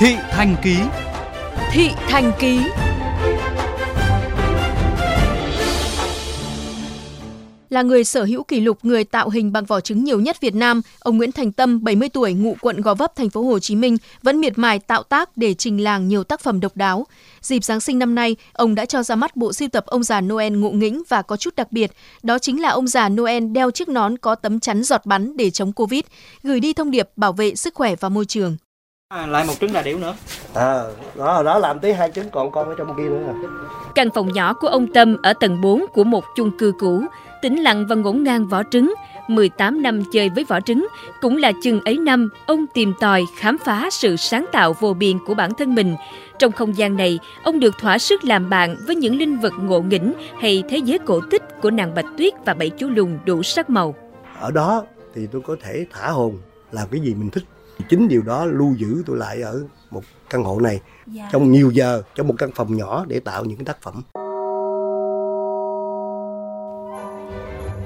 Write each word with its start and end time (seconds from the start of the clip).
Thị 0.00 0.16
Thành 0.30 0.56
Ký 0.62 0.76
Thị 1.72 1.90
Thành 2.08 2.32
Ký 2.38 2.60
Là 7.68 7.82
người 7.82 8.04
sở 8.04 8.24
hữu 8.24 8.42
kỷ 8.42 8.60
lục 8.60 8.78
người 8.82 9.04
tạo 9.04 9.28
hình 9.28 9.52
bằng 9.52 9.64
vỏ 9.64 9.80
trứng 9.80 10.04
nhiều 10.04 10.20
nhất 10.20 10.40
Việt 10.40 10.54
Nam, 10.54 10.82
ông 11.00 11.16
Nguyễn 11.16 11.32
Thành 11.32 11.52
Tâm, 11.52 11.84
70 11.84 12.08
tuổi, 12.08 12.32
ngụ 12.32 12.56
quận 12.60 12.80
Gò 12.80 12.94
Vấp, 12.94 13.16
thành 13.16 13.30
phố 13.30 13.42
Hồ 13.42 13.58
Chí 13.58 13.76
Minh, 13.76 13.96
vẫn 14.22 14.40
miệt 14.40 14.58
mài 14.58 14.78
tạo 14.78 15.02
tác 15.02 15.36
để 15.36 15.54
trình 15.54 15.84
làng 15.84 16.08
nhiều 16.08 16.24
tác 16.24 16.40
phẩm 16.40 16.60
độc 16.60 16.76
đáo. 16.76 17.06
Dịp 17.40 17.64
Giáng 17.64 17.80
sinh 17.80 17.98
năm 17.98 18.14
nay, 18.14 18.36
ông 18.52 18.74
đã 18.74 18.84
cho 18.84 19.02
ra 19.02 19.14
mắt 19.14 19.36
bộ 19.36 19.52
sưu 19.52 19.68
tập 19.68 19.86
ông 19.86 20.02
già 20.02 20.20
Noel 20.20 20.52
ngụ 20.52 20.70
nghĩnh 20.70 21.02
và 21.08 21.22
có 21.22 21.36
chút 21.36 21.56
đặc 21.56 21.72
biệt, 21.72 21.92
đó 22.22 22.38
chính 22.38 22.62
là 22.62 22.68
ông 22.68 22.88
già 22.88 23.08
Noel 23.08 23.44
đeo 23.46 23.70
chiếc 23.70 23.88
nón 23.88 24.18
có 24.18 24.34
tấm 24.34 24.60
chắn 24.60 24.82
giọt 24.82 25.06
bắn 25.06 25.36
để 25.36 25.50
chống 25.50 25.72
Covid, 25.72 26.02
gửi 26.42 26.60
đi 26.60 26.72
thông 26.72 26.90
điệp 26.90 27.08
bảo 27.16 27.32
vệ 27.32 27.54
sức 27.54 27.74
khỏe 27.74 27.96
và 27.96 28.08
môi 28.08 28.24
trường. 28.24 28.56
À, 29.12 29.26
lại 29.26 29.44
một 29.44 29.54
trứng 29.60 29.72
đà 29.72 29.82
điểu 29.82 29.98
nữa. 29.98 30.14
À, 30.54 30.82
đó, 31.16 31.42
đó 31.42 31.58
làm 31.58 31.78
tới 31.78 31.94
hai 31.94 32.10
trứng 32.14 32.30
còn 32.30 32.50
con 32.50 32.68
ở 32.68 32.74
trong 32.78 32.96
kia 32.96 33.02
nữa. 33.02 33.24
À. 33.26 33.34
Căn 33.94 34.08
phòng 34.14 34.32
nhỏ 34.32 34.54
của 34.54 34.68
ông 34.68 34.92
Tâm 34.92 35.16
ở 35.22 35.32
tầng 35.32 35.60
4 35.60 35.84
của 35.92 36.04
một 36.04 36.24
chung 36.36 36.58
cư 36.58 36.72
cũ, 36.78 37.04
tĩnh 37.42 37.60
lặng 37.60 37.86
và 37.86 37.94
ngổn 37.96 38.22
ngang 38.22 38.46
vỏ 38.46 38.62
trứng. 38.70 38.94
18 39.28 39.82
năm 39.82 40.02
chơi 40.12 40.28
với 40.28 40.44
vỏ 40.44 40.60
trứng, 40.60 40.88
cũng 41.20 41.36
là 41.36 41.52
chừng 41.62 41.80
ấy 41.80 41.98
năm 41.98 42.28
ông 42.46 42.66
tìm 42.74 42.94
tòi, 43.00 43.24
khám 43.36 43.56
phá 43.64 43.88
sự 43.90 44.16
sáng 44.16 44.46
tạo 44.52 44.76
vô 44.80 44.94
biên 44.94 45.16
của 45.26 45.34
bản 45.34 45.54
thân 45.54 45.74
mình. 45.74 45.96
Trong 46.38 46.52
không 46.52 46.76
gian 46.76 46.96
này, 46.96 47.18
ông 47.42 47.60
được 47.60 47.78
thỏa 47.78 47.98
sức 47.98 48.24
làm 48.24 48.50
bạn 48.50 48.76
với 48.86 48.96
những 48.96 49.18
linh 49.18 49.38
vật 49.38 49.52
ngộ 49.60 49.80
nghĩnh 49.80 50.12
hay 50.40 50.62
thế 50.68 50.76
giới 50.76 50.98
cổ 50.98 51.20
tích 51.30 51.42
của 51.62 51.70
nàng 51.70 51.94
Bạch 51.94 52.06
Tuyết 52.18 52.34
và 52.44 52.54
bảy 52.54 52.70
chú 52.70 52.88
lùn 52.88 53.18
đủ 53.24 53.42
sắc 53.42 53.70
màu. 53.70 53.94
Ở 54.40 54.50
đó 54.50 54.84
thì 55.14 55.26
tôi 55.32 55.42
có 55.46 55.56
thể 55.62 55.86
thả 55.92 56.10
hồn, 56.10 56.38
làm 56.72 56.88
cái 56.90 57.00
gì 57.00 57.14
mình 57.14 57.30
thích. 57.30 57.44
Chính 57.88 58.08
điều 58.08 58.22
đó 58.22 58.44
lưu 58.44 58.74
giữ 58.78 59.02
tôi 59.06 59.16
lại 59.16 59.42
ở 59.42 59.62
một 59.90 60.02
căn 60.30 60.44
hộ 60.44 60.60
này 60.60 60.80
dạ. 61.06 61.28
trong 61.32 61.52
nhiều 61.52 61.70
giờ, 61.70 62.02
trong 62.14 62.28
một 62.28 62.34
căn 62.38 62.50
phòng 62.54 62.76
nhỏ 62.76 63.04
để 63.08 63.20
tạo 63.20 63.44
những 63.44 63.64
tác 63.64 63.82
phẩm. 63.82 64.02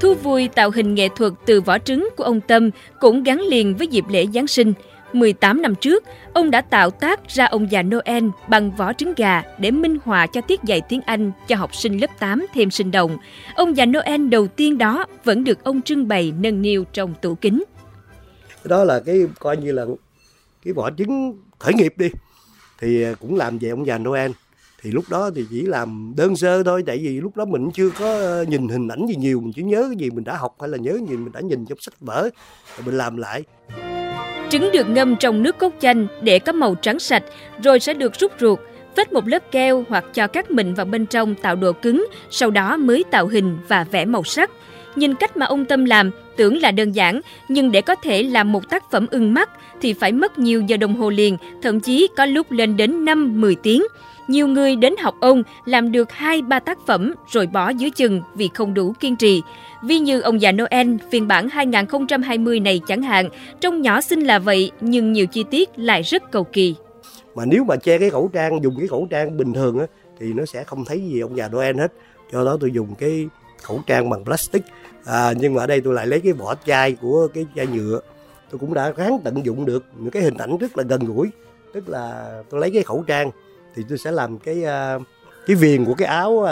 Thú 0.00 0.14
vui 0.14 0.48
tạo 0.48 0.70
hình 0.70 0.94
nghệ 0.94 1.08
thuật 1.16 1.32
từ 1.46 1.60
vỏ 1.60 1.78
trứng 1.78 2.08
của 2.16 2.24
ông 2.24 2.40
Tâm 2.40 2.70
cũng 3.00 3.22
gắn 3.22 3.40
liền 3.40 3.76
với 3.76 3.86
dịp 3.86 4.04
lễ 4.08 4.26
Giáng 4.34 4.46
sinh. 4.46 4.72
18 5.12 5.62
năm 5.62 5.74
trước, 5.74 6.04
ông 6.32 6.50
đã 6.50 6.60
tạo 6.60 6.90
tác 6.90 7.28
ra 7.28 7.46
ông 7.46 7.70
già 7.70 7.82
Noel 7.82 8.24
bằng 8.48 8.70
vỏ 8.70 8.92
trứng 8.92 9.14
gà 9.16 9.42
để 9.58 9.70
minh 9.70 9.98
họa 10.04 10.26
cho 10.26 10.40
tiết 10.40 10.62
dạy 10.62 10.80
tiếng 10.88 11.00
Anh 11.00 11.32
cho 11.48 11.56
học 11.56 11.74
sinh 11.74 11.98
lớp 11.98 12.10
8 12.18 12.46
thêm 12.54 12.70
sinh 12.70 12.90
động. 12.90 13.18
Ông 13.54 13.76
già 13.76 13.86
Noel 13.86 14.28
đầu 14.28 14.46
tiên 14.46 14.78
đó 14.78 15.06
vẫn 15.24 15.44
được 15.44 15.64
ông 15.64 15.82
trưng 15.82 16.08
bày 16.08 16.32
nâng 16.40 16.62
niu 16.62 16.84
trong 16.92 17.14
tủ 17.22 17.34
kính. 17.34 17.64
Đó 18.64 18.84
là 18.84 19.00
cái 19.00 19.26
coi 19.38 19.56
như 19.56 19.72
là 19.72 19.86
cái 20.64 20.72
vỏ 20.72 20.90
trứng 20.98 21.38
khởi 21.58 21.74
nghiệp 21.74 21.94
đi. 21.96 22.10
Thì 22.78 23.02
à, 23.02 23.14
cũng 23.20 23.36
làm 23.36 23.58
về 23.58 23.68
ông 23.68 23.86
già 23.86 23.98
Noel. 23.98 24.30
Thì 24.82 24.90
lúc 24.90 25.04
đó 25.10 25.30
thì 25.34 25.46
chỉ 25.50 25.62
làm 25.62 26.12
đơn 26.16 26.36
sơ 26.36 26.62
thôi, 26.62 26.82
tại 26.86 26.98
vì 26.98 27.20
lúc 27.20 27.36
đó 27.36 27.44
mình 27.44 27.70
chưa 27.74 27.90
có 27.90 28.06
ờ, 28.06 28.44
nhìn 28.48 28.68
hình 28.68 28.88
ảnh 28.88 29.06
gì 29.06 29.16
nhiều, 29.16 29.40
mình 29.40 29.52
chỉ 29.52 29.62
nhớ 29.62 29.84
cái 29.88 29.96
gì 29.96 30.10
mình 30.10 30.24
đã 30.24 30.36
học, 30.36 30.56
hay 30.60 30.68
là 30.68 30.78
nhớ 30.78 30.98
gì 31.08 31.16
mình 31.16 31.32
đã 31.32 31.40
nhìn 31.40 31.66
trong 31.66 31.78
sách 31.80 31.94
vở, 32.00 32.22
rồi 32.76 32.86
mình 32.86 32.98
làm 32.98 33.16
lại. 33.16 33.42
Trứng 34.50 34.70
được 34.72 34.88
ngâm 34.88 35.16
trong 35.16 35.42
nước 35.42 35.58
cốt 35.58 35.72
chanh 35.80 36.06
để 36.22 36.38
có 36.38 36.52
màu 36.52 36.74
trắng 36.74 36.98
sạch, 36.98 37.22
rồi 37.62 37.80
sẽ 37.80 37.94
được 37.94 38.12
rút 38.14 38.32
ruột, 38.40 38.58
vết 38.96 39.12
một 39.12 39.28
lớp 39.28 39.42
keo 39.50 39.84
hoặc 39.88 40.04
cho 40.14 40.26
các 40.26 40.50
mịn 40.50 40.74
vào 40.74 40.86
bên 40.86 41.06
trong 41.06 41.34
tạo 41.34 41.56
độ 41.56 41.72
cứng, 41.72 42.06
sau 42.30 42.50
đó 42.50 42.76
mới 42.76 43.04
tạo 43.10 43.26
hình 43.26 43.58
và 43.68 43.84
vẽ 43.90 44.04
màu 44.04 44.24
sắc 44.24 44.50
nhìn 44.96 45.14
cách 45.14 45.36
mà 45.36 45.46
ông 45.46 45.64
Tâm 45.64 45.84
làm 45.84 46.10
tưởng 46.36 46.60
là 46.60 46.70
đơn 46.70 46.92
giản, 46.92 47.20
nhưng 47.48 47.72
để 47.72 47.80
có 47.80 47.94
thể 47.94 48.22
làm 48.22 48.52
một 48.52 48.68
tác 48.70 48.90
phẩm 48.90 49.06
ưng 49.10 49.34
mắt 49.34 49.50
thì 49.80 49.92
phải 49.92 50.12
mất 50.12 50.38
nhiều 50.38 50.62
giờ 50.62 50.76
đồng 50.76 50.96
hồ 50.96 51.10
liền, 51.10 51.36
thậm 51.62 51.80
chí 51.80 52.08
có 52.16 52.26
lúc 52.26 52.50
lên 52.50 52.76
đến 52.76 53.04
5-10 53.04 53.54
tiếng. 53.62 53.82
Nhiều 54.28 54.48
người 54.48 54.76
đến 54.76 54.94
học 55.00 55.14
ông 55.20 55.42
làm 55.64 55.92
được 55.92 56.08
2-3 56.18 56.60
tác 56.60 56.78
phẩm 56.86 57.14
rồi 57.32 57.46
bỏ 57.46 57.68
dưới 57.68 57.90
chừng 57.90 58.22
vì 58.34 58.48
không 58.54 58.74
đủ 58.74 58.92
kiên 59.00 59.16
trì. 59.16 59.42
Vì 59.82 59.98
như 59.98 60.20
ông 60.20 60.40
già 60.40 60.52
Noel 60.52 60.96
phiên 61.10 61.28
bản 61.28 61.48
2020 61.48 62.60
này 62.60 62.80
chẳng 62.86 63.02
hạn, 63.02 63.28
trông 63.60 63.82
nhỏ 63.82 64.00
xinh 64.00 64.20
là 64.20 64.38
vậy 64.38 64.70
nhưng 64.80 65.12
nhiều 65.12 65.26
chi 65.26 65.44
tiết 65.50 65.68
lại 65.76 66.02
rất 66.02 66.30
cầu 66.30 66.44
kỳ. 66.44 66.74
Mà 67.34 67.44
nếu 67.44 67.64
mà 67.64 67.76
che 67.76 67.98
cái 67.98 68.10
khẩu 68.10 68.30
trang, 68.32 68.62
dùng 68.62 68.74
cái 68.78 68.88
khẩu 68.88 69.06
trang 69.10 69.36
bình 69.36 69.52
thường 69.52 69.78
á, 69.78 69.86
thì 70.20 70.32
nó 70.32 70.44
sẽ 70.44 70.64
không 70.64 70.84
thấy 70.84 71.00
gì 71.00 71.20
ông 71.20 71.36
già 71.36 71.48
Noel 71.48 71.78
hết. 71.78 71.92
Do 72.32 72.44
đó 72.44 72.56
tôi 72.60 72.70
dùng 72.72 72.94
cái 72.94 73.26
khẩu 73.62 73.82
trang 73.86 74.10
bằng 74.10 74.24
plastic. 74.24 74.62
À, 75.04 75.32
nhưng 75.32 75.54
mà 75.54 75.62
ở 75.62 75.66
đây 75.66 75.80
tôi 75.80 75.94
lại 75.94 76.06
lấy 76.06 76.20
cái 76.20 76.32
vỏ 76.32 76.54
chai 76.66 76.92
của 76.92 77.28
cái 77.34 77.46
chai 77.56 77.66
nhựa. 77.66 78.00
Tôi 78.50 78.58
cũng 78.58 78.74
đã 78.74 78.92
ráng 78.96 79.18
tận 79.24 79.46
dụng 79.46 79.64
được 79.64 79.84
những 79.98 80.10
cái 80.10 80.22
hình 80.22 80.36
ảnh 80.36 80.58
rất 80.58 80.76
là 80.76 80.84
gần 80.84 81.04
gũi. 81.04 81.30
Tức 81.72 81.88
là 81.88 82.34
tôi 82.50 82.60
lấy 82.60 82.70
cái 82.70 82.82
khẩu 82.82 83.04
trang 83.06 83.30
thì 83.74 83.82
tôi 83.88 83.98
sẽ 83.98 84.12
làm 84.12 84.38
cái 84.38 84.64
uh, 84.96 85.02
cái 85.46 85.56
viền 85.56 85.84
của 85.84 85.94
cái 85.94 86.08
áo 86.08 86.30
uh, 86.30 86.48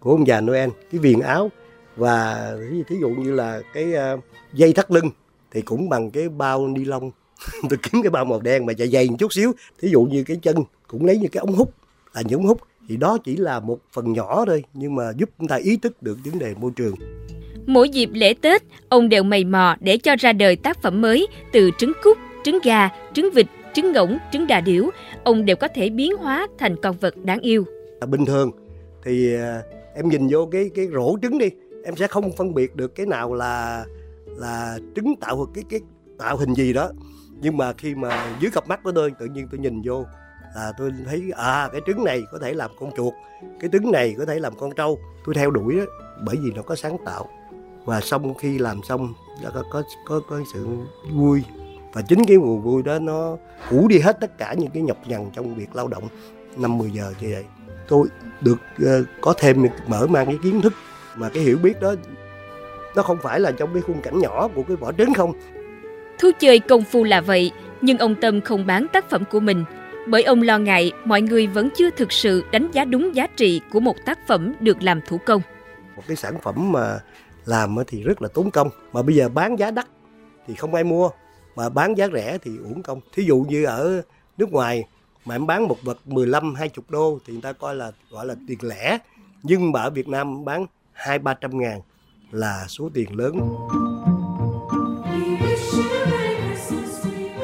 của 0.00 0.10
ông 0.10 0.26
già 0.26 0.40
Noel 0.40 0.70
cái 0.92 0.98
viền 0.98 1.20
áo 1.20 1.50
và 1.96 2.52
thí 2.88 2.96
dụ 3.00 3.08
như 3.08 3.32
là 3.32 3.60
cái 3.74 3.92
uh, 4.14 4.20
dây 4.52 4.72
thắt 4.72 4.90
lưng 4.90 5.10
thì 5.50 5.62
cũng 5.62 5.88
bằng 5.88 6.10
cái 6.10 6.28
bao 6.28 6.68
ni 6.68 6.84
lông 6.84 7.10
tôi 7.70 7.78
kiếm 7.82 8.02
cái 8.02 8.10
bao 8.10 8.24
màu 8.24 8.40
đen 8.40 8.66
mà 8.66 8.72
dài 8.72 8.88
dày 8.88 9.10
một 9.10 9.16
chút 9.18 9.32
xíu 9.32 9.52
thí 9.78 9.88
dụ 9.88 10.02
như 10.02 10.24
cái 10.24 10.36
chân 10.42 10.56
cũng 10.86 11.04
lấy 11.04 11.18
như 11.18 11.28
cái 11.32 11.40
ống 11.40 11.54
hút 11.54 11.74
là 12.14 12.22
những 12.22 12.40
ống 12.40 12.46
hút 12.46 12.60
thì 12.88 12.96
đó 12.96 13.18
chỉ 13.24 13.36
là 13.36 13.60
một 13.60 13.78
phần 13.92 14.12
nhỏ 14.12 14.44
thôi 14.46 14.64
nhưng 14.74 14.94
mà 14.94 15.12
giúp 15.16 15.30
chúng 15.38 15.48
ta 15.48 15.56
ý 15.56 15.76
thức 15.76 16.02
được 16.02 16.18
vấn 16.24 16.38
đề 16.38 16.54
môi 16.60 16.70
trường 16.76 16.94
Mỗi 17.66 17.88
dịp 17.88 18.10
lễ 18.12 18.34
Tết, 18.40 18.62
ông 18.88 19.08
đều 19.08 19.22
mày 19.22 19.44
mò 19.44 19.76
để 19.80 19.96
cho 19.96 20.16
ra 20.18 20.32
đời 20.32 20.56
tác 20.56 20.82
phẩm 20.82 21.00
mới 21.00 21.26
từ 21.52 21.70
trứng 21.78 21.92
cút, 22.02 22.18
trứng 22.44 22.58
gà, 22.64 22.88
trứng 23.14 23.30
vịt 23.34 23.46
trứng 23.74 23.92
ngỗng, 23.92 24.18
trứng 24.32 24.46
đà 24.46 24.60
điểu, 24.60 24.90
ông 25.24 25.44
đều 25.44 25.56
có 25.56 25.68
thể 25.74 25.90
biến 25.90 26.12
hóa 26.16 26.46
thành 26.58 26.76
con 26.82 26.96
vật 27.00 27.14
đáng 27.24 27.40
yêu. 27.40 27.64
Bình 28.08 28.24
thường 28.24 28.50
thì 29.04 29.34
à, 29.34 29.62
em 29.94 30.08
nhìn 30.08 30.28
vô 30.30 30.48
cái 30.52 30.70
cái 30.74 30.86
rổ 30.94 31.16
trứng 31.22 31.38
đi, 31.38 31.50
em 31.84 31.96
sẽ 31.96 32.06
không 32.06 32.32
phân 32.32 32.54
biệt 32.54 32.76
được 32.76 32.94
cái 32.94 33.06
nào 33.06 33.34
là 33.34 33.84
là 34.26 34.78
trứng 34.96 35.16
tạo 35.20 35.46
cái 35.54 35.64
cái 35.70 35.80
tạo 36.18 36.36
hình 36.36 36.54
gì 36.54 36.72
đó. 36.72 36.90
Nhưng 37.40 37.56
mà 37.56 37.72
khi 37.72 37.94
mà 37.94 38.36
dưới 38.40 38.50
cặp 38.50 38.68
mắt 38.68 38.80
của 38.84 38.92
tôi 38.92 39.12
tự 39.18 39.26
nhiên 39.26 39.48
tôi 39.50 39.60
nhìn 39.60 39.82
vô 39.84 40.04
à, 40.54 40.72
tôi 40.78 40.92
thấy 41.06 41.32
à 41.36 41.68
cái 41.72 41.80
trứng 41.86 42.04
này 42.04 42.22
có 42.32 42.38
thể 42.38 42.54
làm 42.54 42.70
con 42.80 42.90
chuột, 42.96 43.14
cái 43.60 43.70
trứng 43.72 43.90
này 43.90 44.14
có 44.18 44.24
thể 44.26 44.38
làm 44.38 44.54
con 44.56 44.74
trâu. 44.74 44.98
Tôi 45.24 45.34
theo 45.34 45.50
đuổi 45.50 45.76
đó 45.76 45.84
bởi 46.20 46.36
vì 46.36 46.50
nó 46.56 46.62
có 46.62 46.76
sáng 46.76 46.96
tạo. 47.04 47.28
Và 47.84 48.00
xong 48.00 48.34
khi 48.34 48.58
làm 48.58 48.82
xong 48.82 49.14
đã 49.42 49.50
có 49.54 49.62
có 49.70 49.82
có, 50.06 50.20
có 50.28 50.40
sự 50.52 50.66
vui. 51.12 51.44
Và 51.92 52.02
chính 52.02 52.24
cái 52.24 52.36
nguồn 52.36 52.62
vui 52.62 52.82
đó 52.82 52.98
nó 52.98 53.36
phủ 53.68 53.88
đi 53.88 53.98
hết 53.98 54.20
tất 54.20 54.38
cả 54.38 54.54
những 54.58 54.70
cái 54.70 54.82
nhọc 54.82 54.96
nhằn 55.06 55.30
trong 55.32 55.54
việc 55.54 55.76
lao 55.76 55.88
động 55.88 56.08
năm 56.56 56.78
10 56.78 56.90
giờ 56.90 57.12
như 57.20 57.28
vậy. 57.32 57.44
Tôi 57.88 58.08
được 58.40 58.58
uh, 58.82 59.06
có 59.20 59.34
thêm 59.38 59.66
mở 59.86 60.06
mang 60.06 60.26
cái 60.26 60.38
kiến 60.42 60.60
thức. 60.60 60.72
Mà 61.16 61.28
cái 61.28 61.42
hiểu 61.42 61.58
biết 61.62 61.80
đó 61.80 61.94
nó 62.96 63.02
không 63.02 63.18
phải 63.22 63.40
là 63.40 63.52
trong 63.52 63.74
cái 63.74 63.82
khung 63.82 64.00
cảnh 64.00 64.18
nhỏ 64.18 64.48
của 64.54 64.62
cái 64.62 64.76
vỏ 64.76 64.92
trứng 64.92 65.14
không. 65.14 65.32
Thú 66.18 66.30
chơi 66.38 66.58
công 66.58 66.84
phu 66.84 67.04
là 67.04 67.20
vậy 67.20 67.52
nhưng 67.80 67.98
ông 67.98 68.14
Tâm 68.20 68.40
không 68.40 68.66
bán 68.66 68.86
tác 68.92 69.10
phẩm 69.10 69.24
của 69.30 69.40
mình 69.40 69.64
bởi 70.10 70.22
ông 70.22 70.42
lo 70.42 70.58
ngại 70.58 70.92
mọi 71.04 71.22
người 71.22 71.46
vẫn 71.46 71.68
chưa 71.76 71.90
thực 71.90 72.12
sự 72.12 72.44
đánh 72.52 72.70
giá 72.72 72.84
đúng 72.84 73.14
giá 73.14 73.26
trị 73.26 73.60
của 73.72 73.80
một 73.80 73.96
tác 74.04 74.26
phẩm 74.26 74.54
được 74.60 74.82
làm 74.82 75.00
thủ 75.06 75.18
công. 75.26 75.42
Một 75.96 76.02
cái 76.06 76.16
sản 76.16 76.34
phẩm 76.42 76.72
mà 76.72 77.00
làm 77.44 77.76
thì 77.86 78.02
rất 78.02 78.22
là 78.22 78.28
tốn 78.34 78.50
công. 78.50 78.70
Mà 78.92 79.02
bây 79.02 79.14
giờ 79.14 79.28
bán 79.28 79.58
giá 79.58 79.70
đắt 79.70 79.86
thì 80.46 80.54
không 80.54 80.74
ai 80.74 80.84
mua. 80.84 81.10
Mà 81.56 81.68
bán 81.68 81.94
giá 81.94 82.08
rẻ 82.12 82.38
thì 82.42 82.50
uổng 82.58 82.82
công. 82.82 83.00
Thí 83.14 83.22
dụ 83.22 83.46
như 83.48 83.64
ở 83.64 84.02
nước 84.38 84.52
ngoài 84.52 84.84
mà 85.24 85.34
em 85.34 85.46
bán 85.46 85.68
một 85.68 85.76
vật 85.82 85.98
15 86.04 86.54
20 86.54 86.84
đô 86.88 87.18
thì 87.26 87.32
người 87.32 87.42
ta 87.42 87.52
coi 87.52 87.74
là, 87.74 87.92
gọi 88.10 88.26
là 88.26 88.34
tiền 88.48 88.58
lẻ. 88.62 88.98
Nhưng 89.42 89.72
mà 89.72 89.82
ở 89.82 89.90
Việt 89.90 90.08
Nam 90.08 90.44
bán 90.44 90.66
hai, 90.92 91.18
ba 91.18 91.34
trăm 91.34 91.58
ngàn 91.60 91.80
là 92.30 92.64
số 92.68 92.90
tiền 92.94 93.16
lớn. 93.16 93.38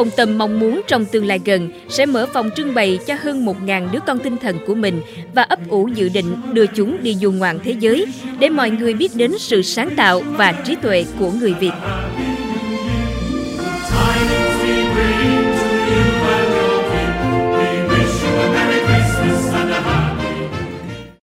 Ông 0.00 0.10
Tâm 0.16 0.38
mong 0.38 0.60
muốn 0.60 0.80
trong 0.86 1.04
tương 1.04 1.26
lai 1.26 1.40
gần 1.44 1.70
sẽ 1.88 2.06
mở 2.06 2.26
phòng 2.32 2.50
trưng 2.56 2.74
bày 2.74 2.98
cho 3.06 3.14
hơn 3.20 3.46
1.000 3.46 3.90
đứa 3.92 3.98
con 4.06 4.18
tinh 4.18 4.36
thần 4.36 4.58
của 4.66 4.74
mình 4.74 5.02
và 5.34 5.42
ấp 5.42 5.58
ủ 5.68 5.88
dự 5.94 6.08
định 6.08 6.36
đưa 6.52 6.66
chúng 6.66 7.02
đi 7.02 7.14
du 7.14 7.32
ngoạn 7.32 7.58
thế 7.64 7.74
giới 7.80 8.06
để 8.38 8.48
mọi 8.48 8.70
người 8.70 8.94
biết 8.94 9.16
đến 9.16 9.32
sự 9.38 9.62
sáng 9.62 9.90
tạo 9.96 10.20
và 10.20 10.52
trí 10.52 10.74
tuệ 10.74 11.04
của 11.18 11.30
người 11.30 11.54
Việt. 11.60 11.72